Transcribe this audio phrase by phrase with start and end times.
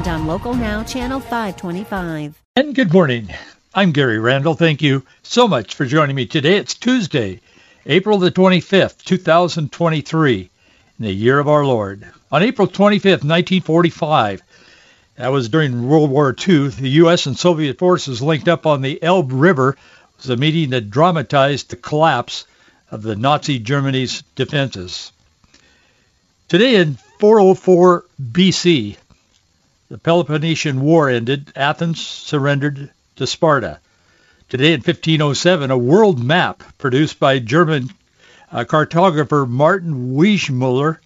[0.00, 2.42] and on Local Now, Channel 525.
[2.56, 3.28] And good morning.
[3.74, 4.54] I'm Gary Randall.
[4.54, 6.56] Thank you so much for joining me today.
[6.56, 7.40] It's Tuesday,
[7.84, 12.06] April the 25th, 2023, in the year of our Lord.
[12.32, 14.42] On April 25th, 1945,
[15.16, 17.26] that was during World War II, the U.S.
[17.26, 19.70] and Soviet forces linked up on the Elbe River.
[19.70, 22.46] It was a meeting that dramatized the collapse
[22.90, 25.12] of the Nazi Germany's defenses.
[26.48, 28.96] Today in 404 BC,
[29.90, 31.52] the Peloponnesian War ended.
[31.56, 33.80] Athens surrendered to Sparta.
[34.48, 37.90] Today in 1507, a world map produced by German
[38.52, 40.98] uh, cartographer Martin Weissmuller.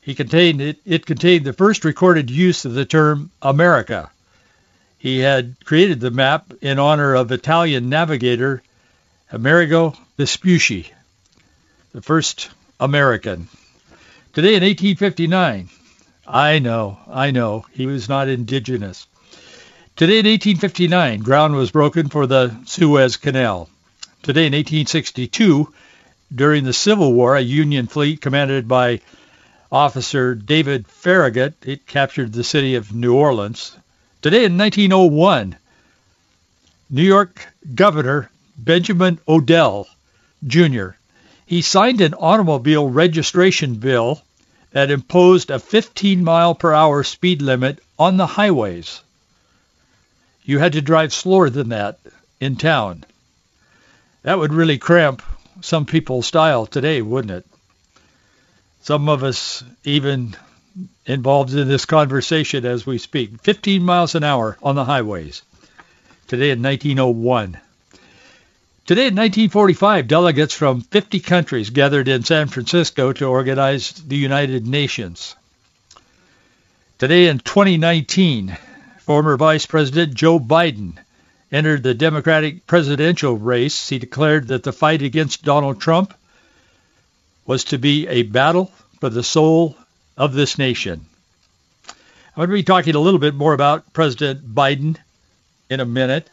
[0.00, 4.10] He contained it, it contained the first recorded use of the term America.
[4.98, 8.62] He had created the map in honor of Italian navigator
[9.30, 10.92] Amerigo Vespucci,
[11.92, 12.50] the first
[12.80, 13.48] American.
[14.32, 15.68] Today in 1859,
[16.26, 17.66] I know, I know.
[17.72, 19.06] He was not indigenous.
[19.94, 23.68] Today in 1859, ground was broken for the Suez Canal.
[24.22, 25.72] Today in 1862,
[26.34, 29.00] during the Civil War, a Union fleet commanded by
[29.70, 33.76] Officer David Farragut, it captured the city of New Orleans.
[34.22, 35.56] Today in 1901,
[36.88, 39.88] New York Governor Benjamin Odell
[40.46, 40.90] Jr.
[41.44, 44.22] He signed an automobile registration bill
[44.74, 49.00] that imposed a 15 mile per hour speed limit on the highways.
[50.42, 52.00] You had to drive slower than that
[52.40, 53.04] in town.
[54.24, 55.22] That would really cramp
[55.60, 57.46] some people's style today, wouldn't it?
[58.82, 60.34] Some of us even
[61.06, 63.40] involved in this conversation as we speak.
[63.42, 65.42] 15 miles an hour on the highways.
[66.26, 67.60] Today in 1901.
[68.86, 74.66] Today in 1945, delegates from 50 countries gathered in San Francisco to organize the United
[74.66, 75.34] Nations.
[76.98, 78.54] Today in 2019,
[78.98, 80.98] former Vice President Joe Biden
[81.50, 83.88] entered the Democratic presidential race.
[83.88, 86.12] He declared that the fight against Donald Trump
[87.46, 89.78] was to be a battle for the soul
[90.18, 91.06] of this nation.
[91.88, 91.94] I'm
[92.36, 94.98] going to be talking a little bit more about President Biden
[95.70, 96.28] in a minute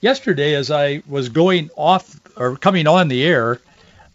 [0.00, 3.60] yesterday as I was going off or coming on the air,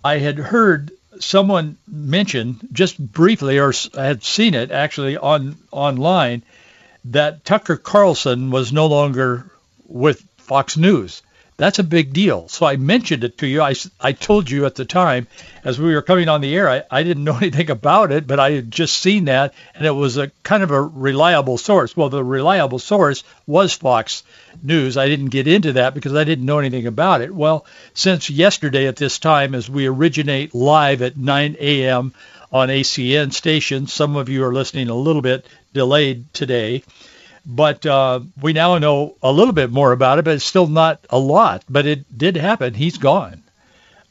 [0.03, 6.43] I had heard someone mention just briefly, or had seen it actually on online,
[7.05, 9.49] that Tucker Carlson was no longer
[9.87, 11.21] with Fox News.
[11.57, 12.49] That's a big deal.
[12.49, 13.61] So I mentioned it to you.
[13.61, 15.27] I, I told you at the time
[15.63, 18.39] as we were coming on the air, I, I didn't know anything about it, but
[18.41, 21.95] I had just seen that, and it was a kind of a reliable source.
[21.95, 24.23] Well, the reliable source was Fox
[24.61, 24.97] News.
[24.97, 27.33] I didn't get into that because I didn't know anything about it.
[27.33, 32.13] Well, since yesterday at this time, as we originate live at 9 a.m.
[32.51, 36.83] on ACN station, some of you are listening a little bit delayed today.
[37.45, 41.05] But uh, we now know a little bit more about it, but it's still not
[41.09, 41.63] a lot.
[41.69, 42.73] But it did happen.
[42.73, 43.43] He's gone.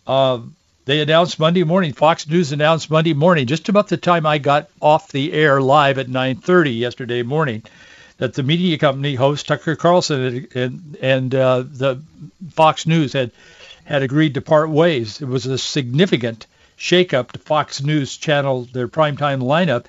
[0.06, 0.40] Uh,
[0.84, 1.92] they announced Monday morning.
[1.92, 5.98] Fox News announced Monday morning, just about the time I got off the air live
[5.98, 7.62] at 9:30 yesterday morning,
[8.18, 12.02] that the media company host Tucker Carlson and and uh, the
[12.50, 13.32] Fox News had
[13.84, 15.20] had agreed to part ways.
[15.20, 16.46] It was a significant
[16.78, 19.86] shakeup to Fox News channel, their primetime lineup,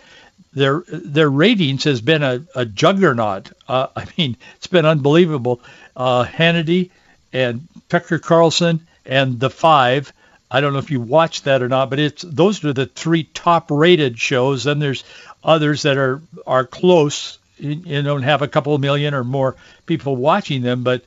[0.55, 3.51] their their ratings has been a, a juggernaut.
[3.67, 5.61] Uh, I mean, it's been unbelievable.
[5.95, 6.89] Uh, Hannity
[7.31, 10.11] and Tucker Carlson and the Five.
[10.49, 13.23] I don't know if you watched that or not, but it's those are the three
[13.23, 14.63] top-rated shows.
[14.63, 15.03] Then there's
[15.43, 17.37] others that are are close.
[17.57, 19.55] You don't have a couple of million or more
[19.85, 21.03] people watching them, but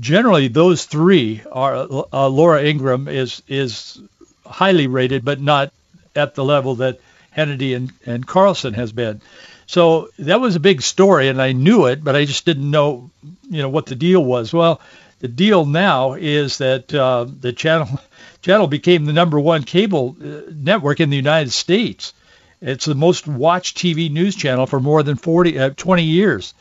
[0.00, 1.86] generally those three are.
[2.12, 4.00] Uh, Laura Ingraham is is
[4.46, 5.72] highly rated, but not
[6.14, 7.00] at the level that
[7.36, 9.20] Hannity and, and Carlson has been.
[9.66, 13.10] So that was a big story, and I knew it, but I just didn't know,
[13.48, 14.52] you know, what the deal was.
[14.52, 14.80] Well,
[15.20, 17.88] the deal now is that uh, the channel
[18.42, 22.12] channel became the number one cable uh, network in the United States.
[22.60, 26.54] It's the most watched TV news channel for more than 40, uh, 20 years.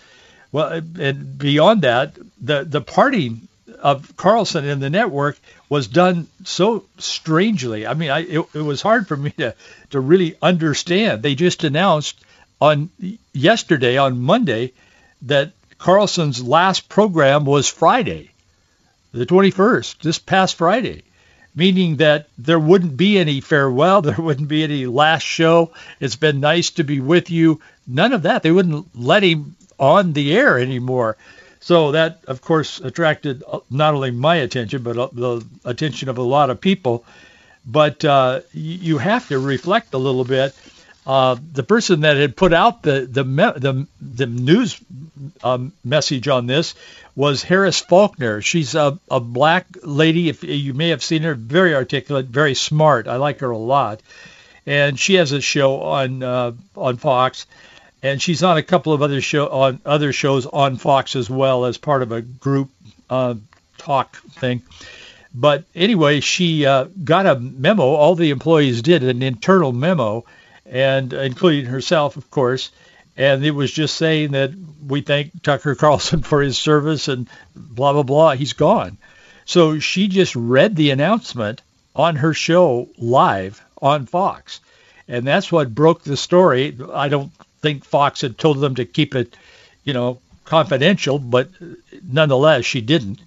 [0.52, 3.38] Well, and beyond that, the the party
[3.84, 5.38] of Carlson in the network
[5.68, 7.86] was done so strangely.
[7.86, 9.54] I mean, I, it, it was hard for me to,
[9.90, 11.22] to really understand.
[11.22, 12.24] They just announced
[12.62, 12.90] on
[13.34, 14.72] yesterday, on Monday,
[15.24, 18.32] that Carlson's last program was Friday,
[19.12, 21.04] the 21st, this past Friday,
[21.54, 25.74] meaning that there wouldn't be any farewell, there wouldn't be any last show.
[26.00, 27.60] It's been nice to be with you.
[27.86, 28.44] None of that.
[28.44, 31.18] They wouldn't let him on the air anymore.
[31.64, 36.18] So that, of course, attracted uh, not only my attention, but uh, the attention of
[36.18, 37.06] a lot of people.
[37.66, 40.54] But uh, you have to reflect a little bit
[41.06, 44.80] uh, the person that had put out the the the, the news
[45.44, 46.76] um, message on this
[47.16, 48.42] was Harris Faulkner.
[48.42, 50.30] She's a, a black lady.
[50.30, 53.08] If you may have seen her, very articulate, very smart.
[53.08, 54.02] I like her a lot,
[54.66, 57.48] and she has a show on uh, on Fox,
[58.04, 61.66] and she's on a couple of other show on other shows on Fox as well
[61.66, 62.70] as part of a group
[63.10, 63.36] uh,
[63.78, 64.62] talk thing.
[65.34, 67.84] But anyway, she uh, got a memo.
[67.84, 70.26] All the employees did an internal memo
[70.66, 72.72] and including herself, of course.
[73.16, 74.52] And it was just saying that
[74.86, 78.36] we thank Tucker Carlson for his service and blah, blah, blah.
[78.36, 78.98] He's gone.
[79.46, 81.62] So she just read the announcement
[81.96, 84.60] on her show live on Fox.
[85.08, 86.78] And that's what broke the story.
[86.94, 87.32] I don't
[87.64, 89.36] think Fox had told them to keep it,
[89.84, 91.50] you know, confidential, but
[92.08, 93.20] nonetheless, she didn't.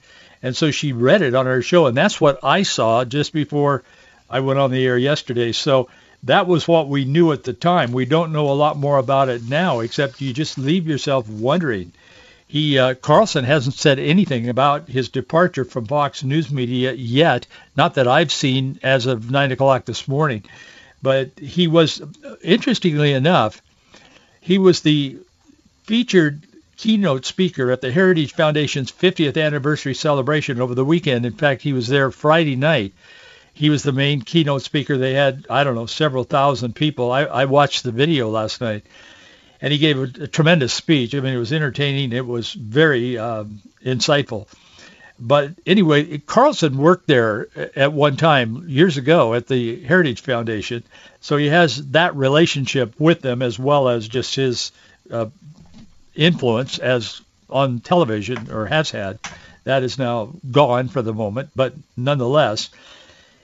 [0.42, 1.86] And so she read it on her show.
[1.86, 3.82] And that's what I saw just before
[4.30, 5.52] I went on the air yesterday.
[5.52, 5.88] So
[6.24, 7.92] that was what we knew at the time.
[7.92, 11.92] We don't know a lot more about it now, except you just leave yourself wondering.
[12.48, 17.46] He uh, Carlson hasn't said anything about his departure from Fox News Media yet.
[17.76, 20.44] Not that I've seen as of nine o'clock this morning,
[21.02, 22.02] but he was,
[22.42, 23.60] interestingly enough,
[24.46, 25.18] he was the
[25.84, 26.42] featured
[26.76, 31.26] keynote speaker at the Heritage Foundation's 50th anniversary celebration over the weekend.
[31.26, 32.92] In fact, he was there Friday night
[33.56, 34.98] he was the main keynote speaker.
[34.98, 37.10] They had, I don't know, several thousand people.
[37.10, 38.84] I, I watched the video last night,
[39.62, 41.14] and he gave a, a tremendous speech.
[41.14, 42.12] I mean, it was entertaining.
[42.12, 44.46] It was very um, insightful.
[45.18, 50.82] But anyway, Carlson worked there at one time years ago at the Heritage Foundation,
[51.20, 54.72] so he has that relationship with them as well as just his
[55.10, 55.26] uh,
[56.14, 59.18] influence as on television or has had.
[59.64, 62.70] That is now gone for the moment, but nonetheless,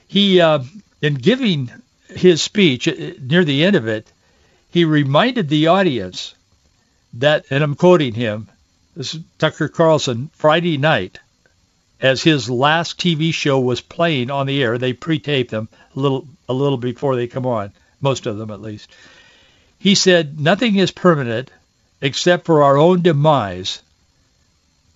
[0.09, 0.61] he, uh,
[1.01, 1.71] in giving
[2.09, 4.13] his speech uh, near the end of it,
[4.71, 6.35] he reminded the audience
[7.15, 8.49] that, and I'm quoting him,
[8.95, 11.19] this is Tucker Carlson, Friday night,
[12.03, 14.77] as his last TV show was playing on the air.
[14.77, 18.61] They pre-taped them a little, a little before they come on, most of them at
[18.61, 18.91] least.
[19.79, 21.51] He said, nothing is permanent
[22.01, 23.81] except for our own demise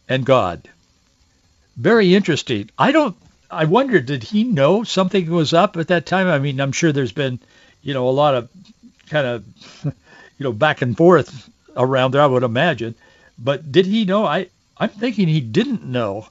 [0.08, 0.68] and God.
[1.76, 2.70] Very interesting.
[2.78, 3.16] I don't
[3.50, 6.26] I wonder, did he know something was up at that time?
[6.26, 7.38] I mean, I'm sure there's been,
[7.82, 8.48] you know, a lot of
[9.08, 9.44] kind of,
[9.84, 9.92] you
[10.44, 12.94] know, back and forth around there, I would imagine.
[13.38, 14.24] But did he know?
[14.24, 14.48] I,
[14.78, 16.28] I'm thinking he didn't know.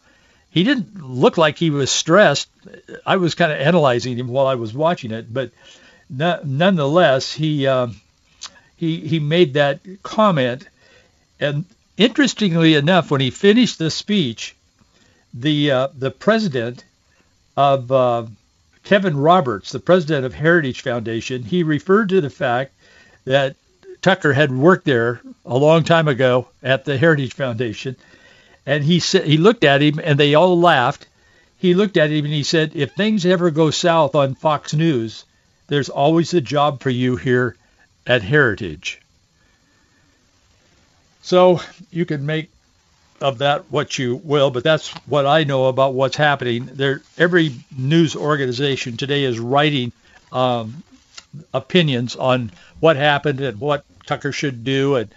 [0.56, 2.48] He didn't look like he was stressed.
[3.06, 5.52] I was kind of analyzing him while I was watching it, but
[6.10, 7.88] nonetheless, he uh,
[8.78, 10.66] he he made that comment.
[11.42, 11.66] And
[11.98, 14.56] interestingly enough, when he finished the speech,
[15.34, 16.86] the uh, the president
[17.58, 18.26] of uh,
[18.86, 22.72] Kevin Roberts, the president of Heritage Foundation, he referred to the fact
[23.26, 23.58] that
[24.02, 27.98] Tucker had worked there a long time ago at the Heritage Foundation,
[28.66, 31.08] and he said he looked at him and they all laughed.
[31.58, 35.26] He looked at him and he said, "If things ever go south on Fox News,
[35.68, 37.56] there's always a job for you here
[38.06, 39.00] at Heritage."
[41.22, 41.60] So
[41.92, 42.50] you can make
[43.22, 46.70] of that what you will, but that's what I know about what's happening.
[46.72, 49.92] There, every news organization today is writing
[50.32, 50.84] um,
[51.54, 55.10] opinions on what happened and what Tucker should do and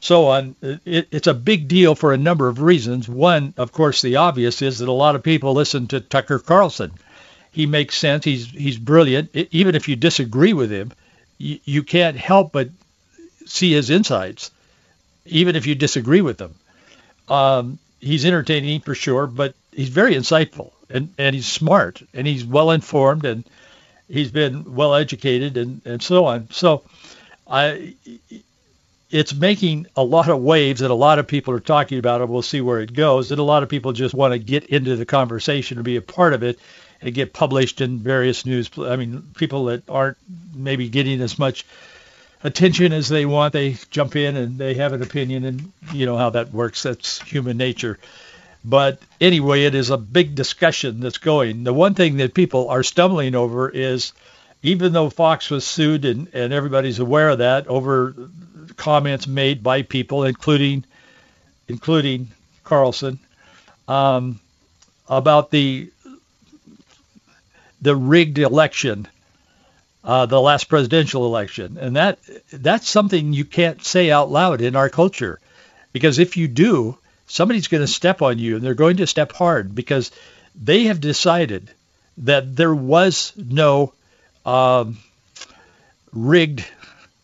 [0.00, 0.54] so on.
[0.62, 3.08] It, it's a big deal for a number of reasons.
[3.08, 6.92] One, of course, the obvious is that a lot of people listen to Tucker Carlson.
[7.52, 8.24] He makes sense.
[8.24, 9.30] He's he's brilliant.
[9.32, 10.92] It, even if you disagree with him,
[11.38, 12.68] you, you can't help but
[13.46, 14.50] see his insights,
[15.26, 16.54] even if you disagree with them.
[17.28, 22.44] Um, he's entertaining for sure, but he's very insightful and, and he's smart and he's
[22.44, 23.44] well informed and
[24.08, 26.48] he's been well educated and, and so on.
[26.50, 26.82] So
[27.46, 27.94] I,
[29.10, 32.28] it's making a lot of waves that a lot of people are talking about it.
[32.28, 33.30] We'll see where it goes.
[33.30, 36.02] And a lot of people just want to get into the conversation and be a
[36.02, 36.58] part of it
[37.00, 38.70] and get published in various news.
[38.78, 40.18] I mean, people that aren't
[40.54, 41.64] maybe getting as much
[42.42, 43.52] attention as they want.
[43.52, 46.82] They jump in and they have an opinion, and you know how that works.
[46.82, 47.98] That's human nature.
[48.64, 51.64] But anyway, it is a big discussion that's going.
[51.64, 54.12] The one thing that people are stumbling over is,
[54.62, 58.14] even though Fox was sued and, and everybody's aware of that over
[58.76, 60.84] comments made by people, including
[61.68, 62.28] including
[62.64, 63.18] Carlson,
[63.86, 64.40] um,
[65.08, 65.90] about the
[67.80, 69.06] the rigged election,
[70.04, 72.18] uh, the last presidential election, and that
[72.52, 75.38] that's something you can't say out loud in our culture,
[75.92, 76.96] because if you do,
[77.26, 80.10] somebody's going to step on you, and they're going to step hard because
[80.60, 81.70] they have decided
[82.18, 83.92] that there was no
[84.44, 84.98] um,
[86.12, 86.64] rigged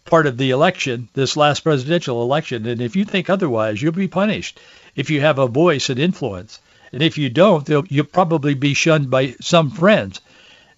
[0.04, 2.66] part of the election, this last presidential election.
[2.66, 4.60] And if you think otherwise, you'll be punished
[4.94, 6.60] if you have a voice and influence.
[6.92, 10.20] And if you don't, you'll probably be shunned by some friends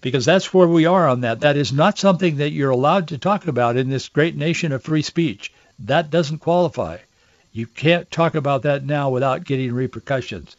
[0.01, 1.41] because that's where we are on that.
[1.41, 4.83] That is not something that you're allowed to talk about in this great nation of
[4.83, 5.51] free speech.
[5.79, 6.97] That doesn't qualify.
[7.51, 10.55] You can't talk about that now without getting repercussions.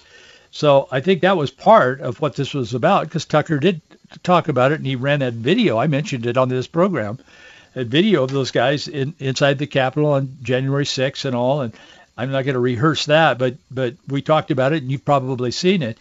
[0.50, 3.80] So I think that was part of what this was about because Tucker did
[4.22, 5.78] talk about it and he ran that video.
[5.78, 7.18] I mentioned it on this program,
[7.84, 11.62] video of those guys in, inside the Capitol on January 6th and all.
[11.62, 11.74] And
[12.16, 15.50] I'm not going to rehearse that, but but we talked about it and you've probably
[15.50, 15.98] seen it.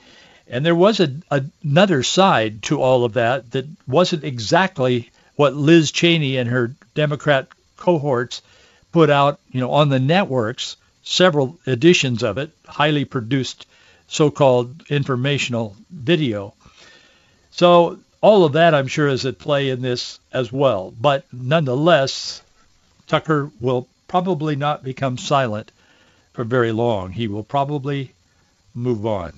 [0.47, 5.55] And there was a, a, another side to all of that that wasn't exactly what
[5.55, 8.41] Liz Cheney and her Democrat cohorts
[8.91, 13.67] put out, you know, on the networks, several editions of it, highly produced
[14.07, 16.53] so-called informational video.
[17.51, 20.93] So all of that, I'm sure, is at play in this as well.
[20.99, 22.41] But nonetheless,
[23.07, 25.71] Tucker will probably not become silent
[26.33, 27.11] for very long.
[27.11, 28.13] He will probably
[28.73, 29.33] move on.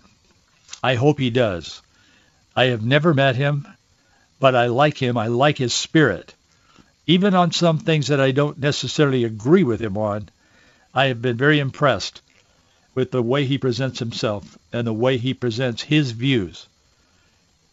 [0.84, 1.82] I hope he does.
[2.56, 3.68] I have never met him,
[4.40, 5.18] but I like him.
[5.18, 6.34] I like his spirit.
[7.06, 10.30] Even on some things that I don't necessarily agree with him on,
[10.94, 12.22] I have been very impressed
[12.96, 16.68] with the way he presents himself and the way he presents his views.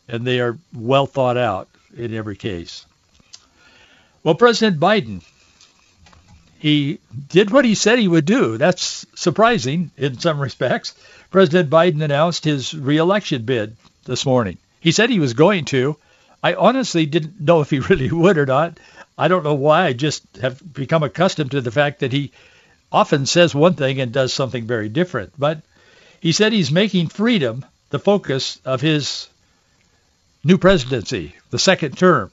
[0.08, 2.86] And they are well thought out in every case.
[4.22, 5.22] Well, President Biden,
[6.58, 6.98] he
[7.28, 8.58] did what he said he would do.
[8.58, 10.94] That's surprising in some respects.
[11.30, 14.58] President Biden announced his reelection bid this morning.
[14.80, 15.96] He said he was going to.
[16.42, 18.78] I honestly didn't know if he really would or not.
[19.18, 19.86] I don't know why.
[19.86, 22.32] I just have become accustomed to the fact that he
[22.92, 25.32] often says one thing and does something very different.
[25.38, 25.62] But
[26.20, 29.28] he said he's making freedom the focus of his
[30.46, 32.30] new presidency, the second term.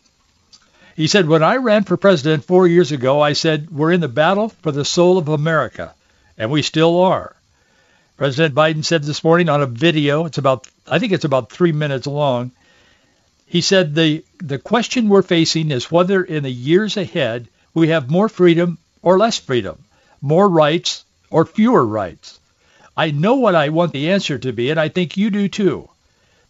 [0.95, 4.07] He said, when I ran for president four years ago, I said, we're in the
[4.07, 5.93] battle for the soul of America,
[6.37, 7.35] and we still are.
[8.15, 11.71] President Biden said this morning on a video, it's about, I think it's about three
[11.71, 12.51] minutes long,
[13.47, 18.11] he said the, the question we're facing is whether in the years ahead we have
[18.11, 19.83] more freedom or less freedom
[20.23, 22.39] more rights or fewer rights?
[22.95, 25.89] I know what I want the answer to be, and I think you do too.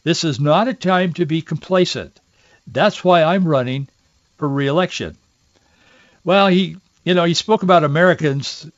[0.04, 2.20] This is not a time to be complacent.
[2.68, 3.88] That's why I'm running
[4.38, 5.18] for reelection.
[6.24, 8.70] Well, he, you know, he spoke about Americans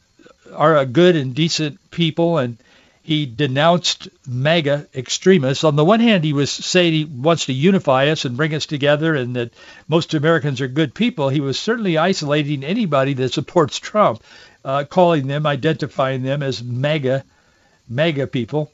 [0.53, 2.57] are a good and decent people, and
[3.03, 5.63] he denounced MAGA extremists.
[5.63, 8.65] On the one hand, he was saying he wants to unify us and bring us
[8.65, 9.53] together and that
[9.87, 11.29] most Americans are good people.
[11.29, 14.23] He was certainly isolating anybody that supports Trump
[14.63, 17.23] uh, calling them, identifying them as MAGA,
[17.87, 18.71] MAGA people.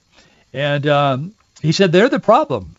[0.54, 2.76] And um, he said they're the problem.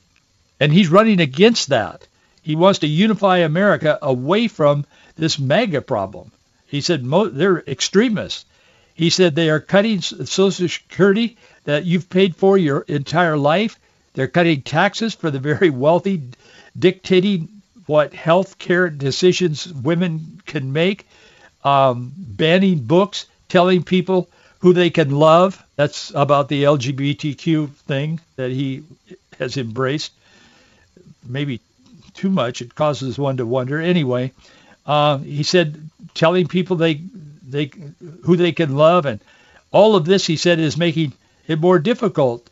[0.61, 2.07] And he's running against that.
[2.43, 4.85] He wants to unify America away from
[5.17, 6.33] this MAGA problem.
[6.67, 8.45] He said they're extremists.
[8.95, 13.79] He said they are cutting Social Security that you've paid for your entire life.
[14.15, 16.23] They're cutting taxes for the very wealthy,
[16.79, 17.49] dictating
[17.87, 21.07] what health care decisions women can make
[21.65, 24.29] um, banning books, telling people
[24.63, 25.63] who they can love.
[25.77, 28.85] That's about the LGBTQ thing that he
[29.39, 30.13] has embraced.
[31.27, 31.61] Maybe
[32.15, 32.63] too much.
[32.63, 33.81] It causes one to wonder.
[33.81, 34.33] Anyway,
[34.87, 37.01] uh, he said telling people they
[37.47, 37.71] they
[38.25, 39.21] who they can love and
[39.73, 41.13] all of this he said is making
[41.49, 42.49] it more difficult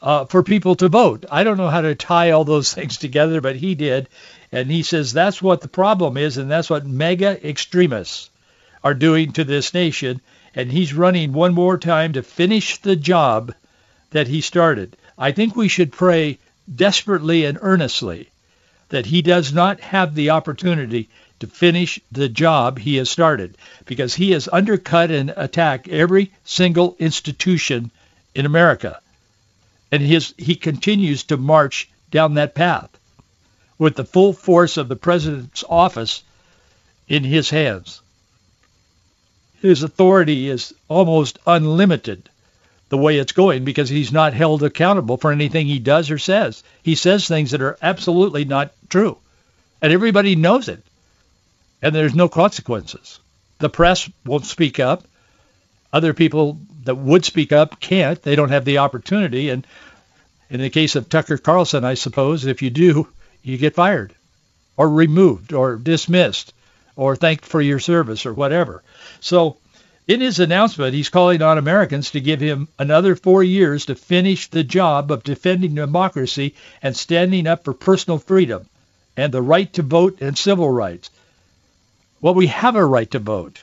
[0.00, 1.26] uh, for people to vote.
[1.30, 4.08] I don't know how to tie all those things together, but he did,
[4.50, 8.30] and he says that's what the problem is, and that's what MAGA extremists
[8.82, 10.22] are doing to this nation.
[10.54, 13.54] And he's running one more time to finish the job
[14.10, 14.96] that he started.
[15.16, 16.38] I think we should pray
[16.72, 18.30] desperately and earnestly
[18.88, 24.14] that he does not have the opportunity to finish the job he has started because
[24.14, 27.90] he has undercut and attacked every single institution
[28.34, 29.00] in America.
[29.92, 32.90] And his, he continues to march down that path
[33.78, 36.22] with the full force of the president's office
[37.08, 38.02] in his hands
[39.60, 42.28] his authority is almost unlimited
[42.88, 46.62] the way it's going because he's not held accountable for anything he does or says.
[46.82, 49.18] He says things that are absolutely not true.
[49.80, 50.82] And everybody knows it.
[51.82, 53.20] And there's no consequences.
[53.58, 55.04] The press won't speak up.
[55.92, 58.20] Other people that would speak up can't.
[58.22, 59.50] They don't have the opportunity.
[59.50, 59.66] And
[60.48, 63.08] in the case of Tucker Carlson, I suppose, if you do,
[63.42, 64.14] you get fired
[64.76, 66.52] or removed or dismissed
[67.00, 68.82] or thanked for your service or whatever.
[69.20, 69.56] So
[70.06, 74.48] in his announcement, he's calling on Americans to give him another four years to finish
[74.48, 78.66] the job of defending democracy and standing up for personal freedom
[79.16, 81.08] and the right to vote and civil rights.
[82.20, 83.62] Well, we have a right to vote.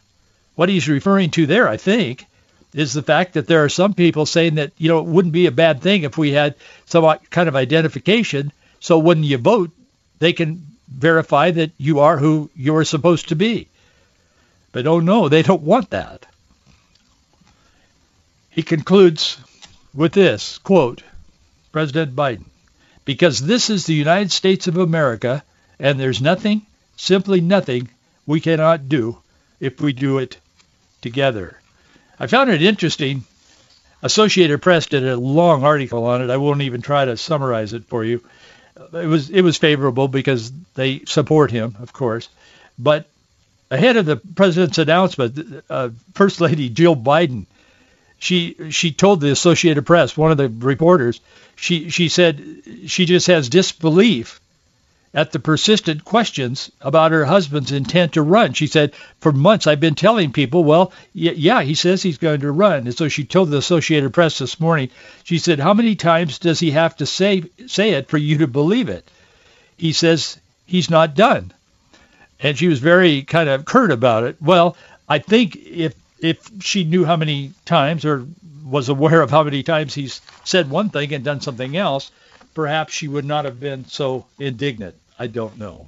[0.56, 2.26] What he's referring to there, I think,
[2.74, 5.46] is the fact that there are some people saying that, you know, it wouldn't be
[5.46, 8.52] a bad thing if we had some kind of identification.
[8.80, 9.70] So when you vote,
[10.18, 13.68] they can verify that you are who you're supposed to be.
[14.72, 16.26] But oh no, they don't want that.
[18.50, 19.38] He concludes
[19.94, 21.04] with this, quote,
[21.72, 22.46] President Biden,
[23.06, 25.44] because this is the United States of America
[25.80, 26.66] and there's nothing,
[26.96, 27.90] simply nothing,
[28.26, 29.18] we cannot do
[29.60, 30.38] if we do it
[31.02, 31.60] together.
[32.20, 33.24] I found it interesting.
[34.02, 36.30] Associated Press did a long article on it.
[36.30, 38.24] I won't even try to summarize it for you.
[38.94, 42.30] It was it was favorable because they support him, of course.
[42.78, 43.08] But
[43.72, 47.46] ahead of the president's announcement, uh, First Lady Jill Biden,
[48.20, 51.20] she she told the Associated Press, one of the reporters,
[51.56, 52.44] she she said
[52.88, 54.40] she just has disbelief
[55.14, 58.54] at the persistent questions about her husband's intent to run.
[58.54, 62.52] She said, for months I've been telling people, well, yeah, he says he's going to
[62.52, 62.88] run.
[62.88, 64.90] And so she told the Associated Press this morning,
[65.24, 68.48] she said, how many times does he have to say, say it for you to
[68.48, 69.10] believe it?
[69.78, 71.54] He says he's not done.
[72.40, 74.38] And she was very kind of curt about it.
[74.42, 74.78] Well,
[75.10, 78.28] I think if if she knew how many times or
[78.66, 82.12] was aware of how many times he's said one thing and done something else,
[82.58, 84.96] perhaps she would not have been so indignant.
[85.20, 85.88] I don't know.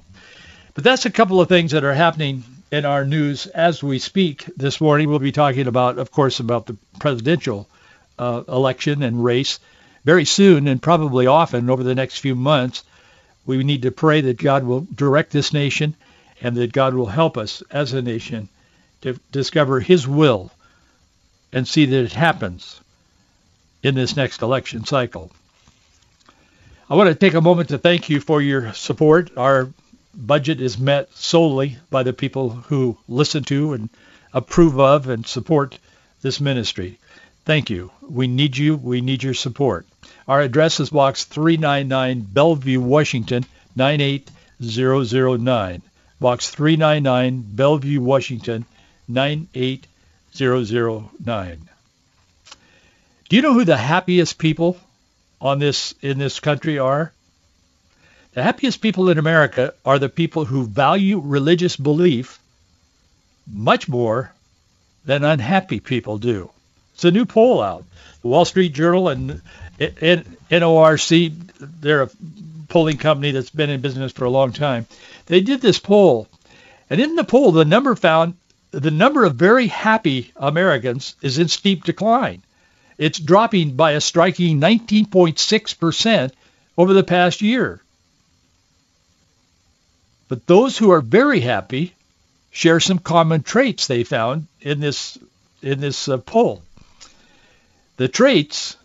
[0.74, 4.44] But that's a couple of things that are happening in our news as we speak
[4.56, 5.08] this morning.
[5.08, 7.68] We'll be talking about, of course, about the presidential
[8.20, 9.58] uh, election and race
[10.04, 12.84] very soon and probably often over the next few months.
[13.44, 15.96] We need to pray that God will direct this nation
[16.40, 18.48] and that God will help us as a nation
[19.00, 20.52] to discover his will
[21.52, 22.80] and see that it happens
[23.82, 25.32] in this next election cycle.
[26.90, 29.30] I want to take a moment to thank you for your support.
[29.36, 29.72] Our
[30.12, 33.88] budget is met solely by the people who listen to and
[34.34, 35.78] approve of and support
[36.20, 36.98] this ministry.
[37.44, 37.92] Thank you.
[38.02, 38.74] We need you.
[38.74, 39.86] We need your support.
[40.26, 45.82] Our address is Box 399, Bellevue, Washington, 98009.
[46.18, 48.64] Box 399, Bellevue, Washington,
[49.06, 51.68] 98009.
[53.28, 54.76] Do you know who the happiest people
[55.40, 57.12] on this in this country are?
[58.32, 62.38] The happiest people in America are the people who value religious belief
[63.52, 64.32] much more
[65.04, 66.50] than unhappy people do.
[66.94, 67.84] It's a new poll out.
[68.22, 69.40] The Wall Street Journal and
[69.80, 72.10] NORC, they're a
[72.68, 74.86] polling company that's been in business for a long time.
[75.26, 76.28] They did this poll,
[76.88, 78.34] and in the poll, the number found
[78.70, 82.42] the number of very happy Americans is in steep decline.
[83.00, 86.32] It's dropping by a striking 19.6%
[86.76, 87.80] over the past year.
[90.28, 91.94] But those who are very happy
[92.50, 95.16] share some common traits they found in this
[95.62, 96.62] in this uh, poll.
[97.96, 98.76] The traits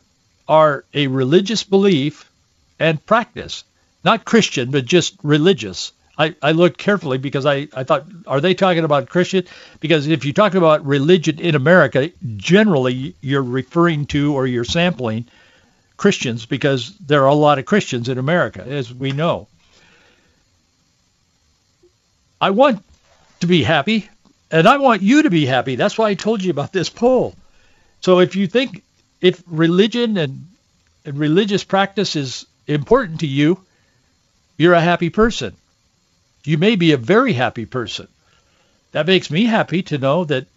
[0.48, 2.32] are a religious belief
[2.80, 3.66] and practice,
[4.06, 5.92] not Christian, but just religious.
[6.18, 9.46] I, I looked carefully because I, I thought, are they talking about Christian?
[9.80, 15.26] Because if you talk about religion in America, generally you're referring to or you're sampling
[15.98, 19.48] Christians because there are a lot of Christians in America, as we know.
[22.40, 22.84] I want
[23.42, 24.10] to be happy,
[24.52, 25.76] and I want you to be happy.
[25.76, 27.36] That's why I told you about this poll.
[28.02, 28.84] So if you think
[29.20, 30.46] if religion and,
[31.06, 33.60] and religious practice is important to you,
[34.58, 35.56] you're a happy person
[36.48, 38.08] you may be a very happy person.
[38.92, 40.48] That makes me happy to know that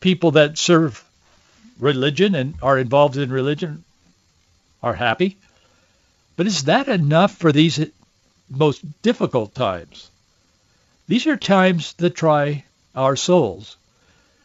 [0.00, 1.04] people that serve
[1.78, 3.84] religion and are involved in religion
[4.82, 5.36] are happy.
[6.36, 7.80] But is that enough for these
[8.50, 10.10] most difficult times?
[11.06, 13.76] These are times that try our souls.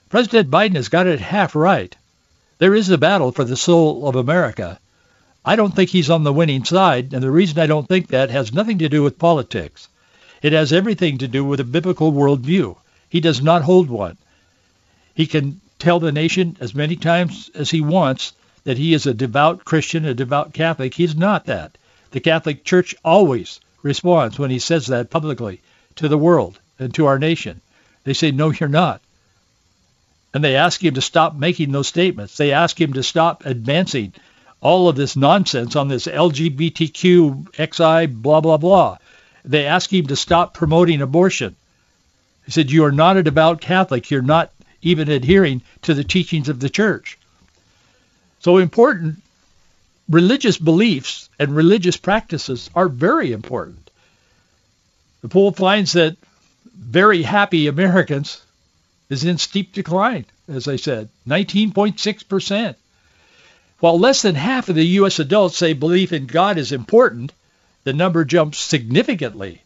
[0.09, 1.93] President Biden has got it half right.
[2.57, 4.79] There is a battle for the soul of America.
[5.43, 8.29] I don't think he's on the winning side, and the reason I don't think that
[8.29, 9.88] has nothing to do with politics.
[10.41, 12.77] It has everything to do with a biblical worldview.
[13.09, 14.17] He does not hold one.
[15.13, 19.13] He can tell the nation as many times as he wants that he is a
[19.13, 20.93] devout Christian, a devout Catholic.
[20.93, 21.77] He's not that.
[22.11, 25.61] The Catholic Church always responds when he says that publicly
[25.95, 27.61] to the world and to our nation.
[28.03, 29.01] They say, no, you're not.
[30.33, 32.37] And they ask him to stop making those statements.
[32.37, 34.13] They ask him to stop advancing
[34.61, 38.97] all of this nonsense on this LGBTQ, XI, blah, blah, blah.
[39.49, 41.55] They ask him to stop promoting abortion.
[42.45, 44.11] He said, you are not a devout Catholic.
[44.11, 44.51] You're not
[44.83, 47.17] even adhering to the teachings of the church.
[48.41, 49.23] So important,
[50.07, 53.89] religious beliefs and religious practices are very important.
[55.21, 56.15] The poll finds that
[56.77, 58.43] very happy Americans
[59.09, 62.75] is in steep decline, as I said, 19.6%.
[63.79, 65.17] While less than half of the U.S.
[65.17, 67.33] adults say belief in God is important,
[67.83, 69.61] the number jumps significantly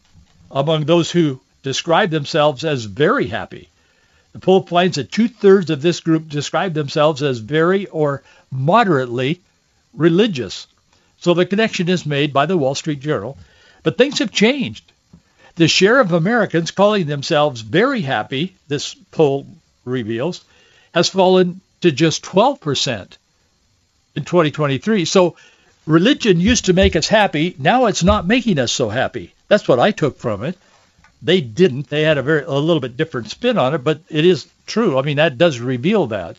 [0.50, 3.68] among those who describe themselves as very happy.
[4.32, 9.40] The poll finds that two-thirds of this group describe themselves as very or moderately
[9.92, 10.66] religious.
[11.20, 13.38] So the connection is made by the Wall Street Journal.
[13.82, 14.90] But things have changed.
[15.56, 19.46] The share of Americans calling themselves very happy, this poll
[19.84, 20.44] reveals,
[20.92, 23.16] has fallen to just 12%
[24.16, 25.04] in 2023.
[25.04, 25.36] So
[25.86, 27.54] religion used to make us happy.
[27.58, 29.32] Now it's not making us so happy.
[29.48, 30.56] That's what I took from it.
[31.22, 31.88] They didn't.
[31.88, 34.98] They had a very a little bit different spin on it, but it is true.
[34.98, 36.36] I mean, that does reveal that.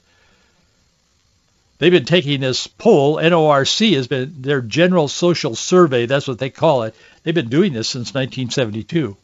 [1.78, 3.18] They've been taking this poll.
[3.18, 6.06] NORC has been their general social survey.
[6.06, 6.96] That's what they call it.
[7.24, 9.18] They've been doing this since 1972.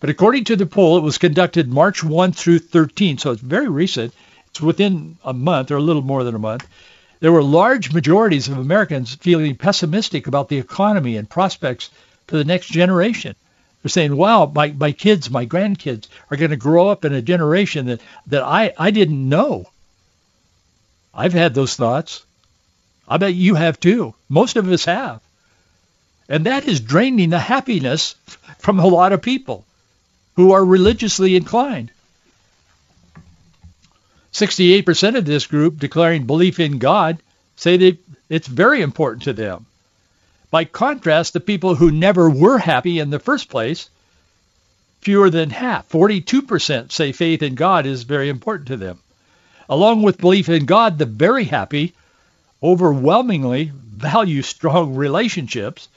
[0.00, 3.68] But according to the poll, it was conducted March 1 through 13, so it's very
[3.68, 4.12] recent.
[4.48, 6.66] It's within a month or a little more than a month.
[7.24, 11.88] There were large majorities of Americans feeling pessimistic about the economy and prospects
[12.26, 13.34] for the next generation.
[13.82, 17.22] They're saying, wow, my, my kids, my grandkids are going to grow up in a
[17.22, 19.70] generation that, that I, I didn't know.
[21.14, 22.26] I've had those thoughts.
[23.08, 24.14] I bet you have too.
[24.28, 25.22] Most of us have.
[26.28, 28.16] And that is draining the happiness
[28.58, 29.64] from a lot of people
[30.36, 31.90] who are religiously inclined.
[34.34, 37.18] 68% of this group declaring belief in God
[37.56, 39.64] say that it's very important to them.
[40.50, 43.88] By contrast, the people who never were happy in the first place,
[45.00, 48.98] fewer than half, 42% say faith in God is very important to them.
[49.68, 51.94] Along with belief in God, the very happy
[52.60, 55.88] overwhelmingly value strong relationships,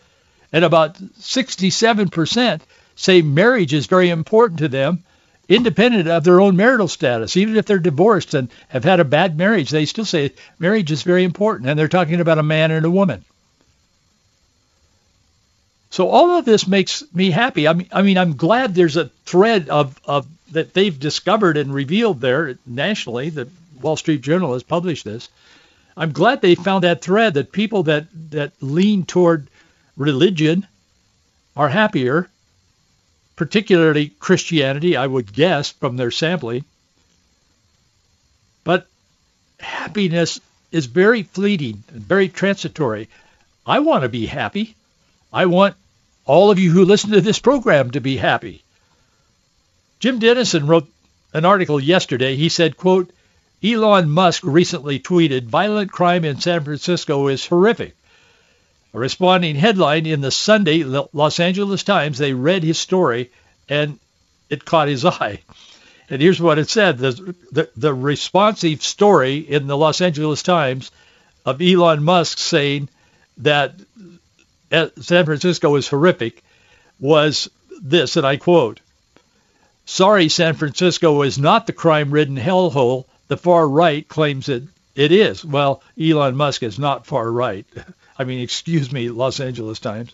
[0.54, 2.62] and about 67%
[2.96, 5.04] say marriage is very important to them,
[5.50, 7.38] independent of their own marital status.
[7.38, 11.04] Even if they're divorced and have had a bad marriage, they still say marriage is
[11.04, 13.24] very important, and they're talking about a man and a woman.
[15.90, 17.68] So all of this makes me happy.
[17.68, 21.74] I mean, I mean, I'm glad there's a thread of, of that they've discovered and
[21.74, 23.30] revealed there nationally.
[23.30, 23.48] The
[23.82, 25.30] Wall Street Journal has published this.
[25.96, 29.48] I'm glad they found that thread that people that that lean toward
[29.96, 30.68] religion
[31.56, 32.30] are happier,
[33.38, 36.66] particularly Christianity, I would guess from their sampling.
[38.66, 38.88] But
[39.60, 43.08] happiness is very fleeting and very transitory.
[43.66, 44.76] I want to be happy.
[45.32, 45.76] I want
[46.26, 48.64] all of you who listen to this program to be happy.
[50.00, 50.90] Jim Denison wrote
[51.34, 52.36] an article yesterday.
[52.36, 53.12] He said, quote,
[53.64, 57.96] Elon Musk recently tweeted, violent crime in San Francisco is horrific.
[58.94, 63.32] A responding headline in the Sunday Los Angeles Times, they read his story
[63.70, 64.00] and
[64.50, 65.42] it caught his eye.
[66.10, 66.98] And here's what it said.
[66.98, 70.92] The, the, the responsive story in the Los Angeles Times
[71.46, 72.90] of Elon Musk saying
[73.40, 73.76] that
[74.72, 76.44] uh, San Francisco is horrific
[77.00, 77.50] was
[77.82, 78.80] this, and I quote,
[79.86, 84.64] Sorry, San Francisco is not the crime-ridden hellhole the far right claims it,
[84.96, 85.46] it is.
[85.46, 87.66] Well, Elon Musk is not far right.
[88.20, 90.12] I mean, excuse me, Los Angeles Times.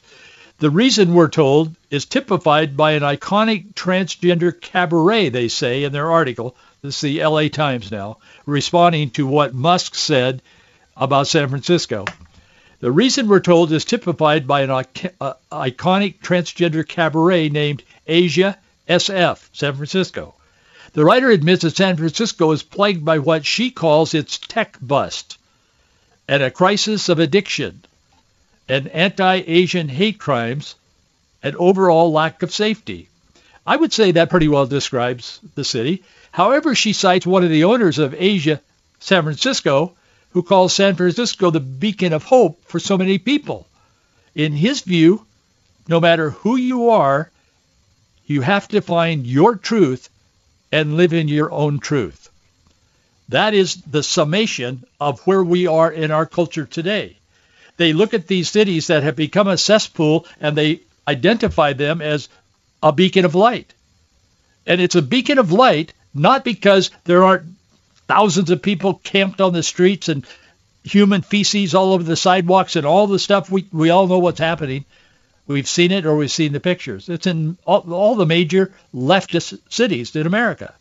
[0.60, 6.12] The reason we're told is typified by an iconic transgender cabaret, they say in their
[6.12, 6.56] article.
[6.82, 10.42] This is the LA Times now, responding to what Musk said
[10.96, 12.06] about San Francisco.
[12.82, 19.40] The reason we're told is typified by an uh, iconic transgender cabaret named Asia SF,
[19.54, 20.36] San Francisco.
[20.92, 25.38] The writer admits that San Francisco is plagued by what she calls its tech bust
[26.28, 27.84] and a crisis of addiction
[28.68, 30.76] and anti-Asian hate crimes
[31.42, 33.10] and overall lack of safety.
[33.66, 36.04] I would say that pretty well describes the city.
[36.32, 38.62] However, she cites one of the owners of Asia
[39.00, 39.94] San Francisco
[40.32, 43.68] who calls San Francisco the beacon of hope for so many people.
[44.36, 45.26] In his view,
[45.88, 47.30] no matter who you are,
[48.26, 50.10] you have to find your truth
[50.72, 52.30] and live in your own truth.
[53.30, 57.18] That is the summation of where we are in our culture today.
[57.78, 62.30] They look at these cities that have become a cesspool and they identify them as
[62.82, 63.74] a beacon of light.
[64.66, 67.46] And it's a beacon of light not because there aren't
[68.08, 70.26] thousands of people camped on the streets and
[70.84, 74.40] human feces all over the sidewalks and all the stuff we, we all know what's
[74.40, 74.86] happening.
[75.48, 77.10] We've seen it or we've seen the pictures.
[77.10, 80.74] It's in all, all the major leftist cities in America.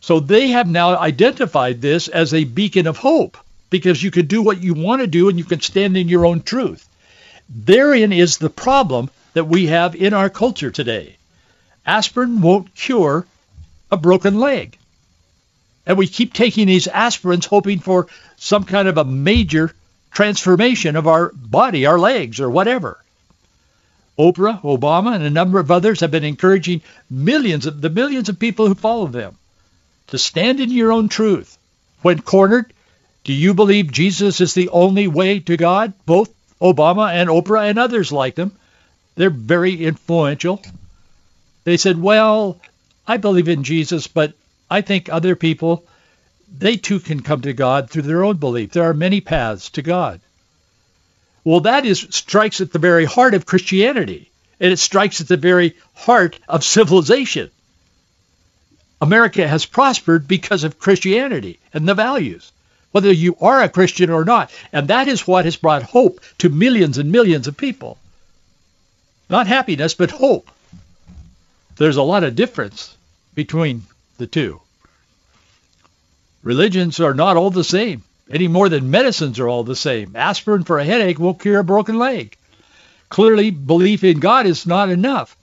[0.00, 3.36] So they have now identified this as a beacon of hope
[3.70, 6.26] because you can do what you want to do and you can stand in your
[6.26, 6.88] own truth.
[7.48, 11.16] Therein is the problem that we have in our culture today.
[11.86, 13.26] Aspirin won't cure
[13.90, 14.76] a broken leg.
[15.86, 19.74] And we keep taking these aspirins hoping for some kind of a major
[20.10, 23.02] transformation of our body, our legs, or whatever.
[24.18, 28.38] Oprah, Obama, and a number of others have been encouraging millions of the millions of
[28.38, 29.38] people who follow them
[30.08, 31.56] to stand in your own truth.
[32.02, 32.72] When cornered,
[33.28, 35.92] do you believe Jesus is the only way to God?
[36.06, 38.52] Both Obama and Oprah and others like them.
[39.16, 40.62] They're very influential.
[41.64, 42.58] They said, well,
[43.06, 44.32] I believe in Jesus, but
[44.70, 45.84] I think other people,
[46.56, 48.72] they too can come to God through their own belief.
[48.72, 50.22] There are many paths to God.
[51.44, 55.36] Well, that is strikes at the very heart of Christianity, and it strikes at the
[55.36, 57.50] very heart of civilization.
[59.02, 62.52] America has prospered because of Christianity and the values,
[62.92, 64.50] whether you are a Christian or not.
[64.72, 67.98] And that is what has brought hope to millions and millions of people.
[69.30, 70.50] Not happiness, but hope.
[71.76, 72.96] There's a lot of difference
[73.34, 73.82] between
[74.16, 74.60] the two.
[76.42, 80.16] Religions are not all the same, any more than medicines are all the same.
[80.16, 82.36] Aspirin for a headache won't cure a broken leg.
[83.08, 85.36] Clearly, belief in God is not enough.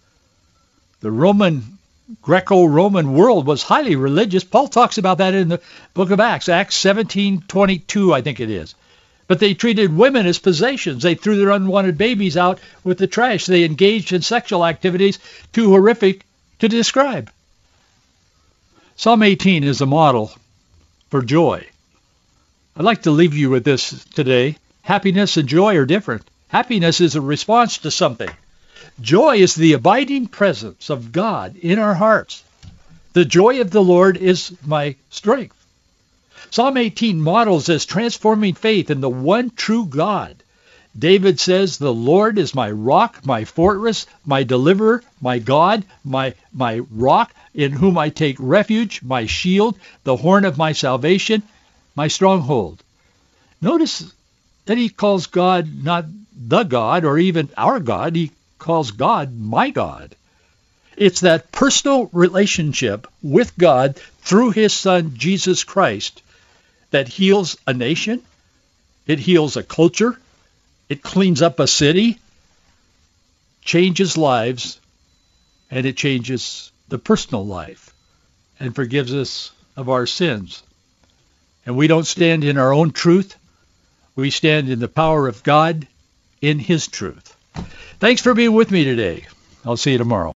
[1.02, 1.75] The Roman
[2.22, 4.44] Greco-Roman world was highly religious.
[4.44, 5.62] Paul talks about that in the
[5.94, 8.76] book of Acts, Acts 17:22, I think it is.
[9.28, 11.02] But they treated women as possessions.
[11.02, 13.48] They threw their unwanted babies out with the trash.
[13.48, 15.18] They engaged in sexual activities
[15.52, 16.24] too horrific
[16.60, 17.32] to describe.
[18.96, 20.32] Psalm 18 is a model
[21.10, 21.66] for joy.
[22.78, 24.58] I'd like to leave you with this today.
[24.84, 26.22] Happiness and joy are different.
[26.50, 28.30] Happiness is a response to something.
[29.02, 32.44] Joy is the abiding presence of God in our hearts.
[33.12, 35.56] The joy of the Lord is my strength.
[36.50, 40.38] Psalm 18 models this transforming faith in the one true God.
[40.98, 46.80] David says, The Lord is my rock, my fortress, my deliverer, my God, my, my
[46.90, 51.44] rock, in whom I take refuge, my shield, the horn of my salvation,
[51.96, 52.82] my stronghold.
[53.62, 54.10] Notice
[54.66, 58.16] that he calls God not the God or even our God.
[58.16, 58.32] He
[58.66, 60.16] calls God my God.
[60.98, 66.24] It's that personal relationship with God through his son, Jesus Christ,
[66.90, 68.24] that heals a nation.
[69.06, 70.20] It heals a culture.
[70.90, 72.18] It cleans up a city,
[73.62, 74.80] changes lives,
[75.70, 77.94] and it changes the personal life
[78.60, 80.64] and forgives us of our sins.
[81.68, 83.36] And we don't stand in our own truth.
[84.16, 85.88] We stand in the power of God
[86.42, 87.35] in his truth.
[88.00, 89.26] Thanks for being with me today.
[89.66, 90.34] I'll see you tomorrow.